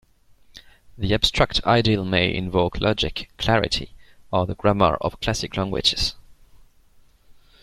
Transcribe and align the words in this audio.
The 0.97 1.13
abstract 1.13 1.63
ideal 1.63 2.03
may 2.05 2.33
invoke 2.33 2.79
logic, 2.81 3.29
clarity, 3.37 3.93
or 4.33 4.47
the 4.47 4.55
grammar 4.55 4.95
of 4.99 5.21
"classic" 5.21 5.55
languages. 5.55 6.15